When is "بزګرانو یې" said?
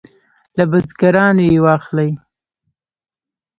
0.71-1.57